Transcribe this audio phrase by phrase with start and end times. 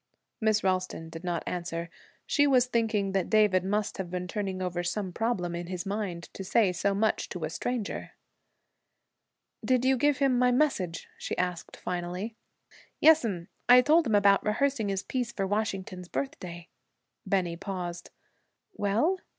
[0.41, 1.91] Miss Ralston did not answer.
[2.25, 6.23] She was thinking that David must have been turning over some problem in his mind,
[6.33, 8.13] to say so much to a stranger.
[9.63, 12.35] 'Did you give him my message?' she asked finally.
[12.99, 13.49] 'Yes'm!
[13.69, 16.69] I told him about rehearsing his piece for Washington's Birthday.'
[17.23, 18.09] Bennie paused.
[18.73, 19.19] 'Well?'